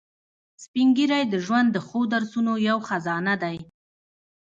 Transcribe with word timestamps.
سپین 0.63 0.87
ږیری 0.97 1.21
د 1.29 1.35
ژوند 1.45 1.67
د 1.71 1.77
ښو 1.87 1.99
درسونو 2.13 2.53
یو 2.67 2.77
خزانه 2.87 3.33
دي 3.43 3.57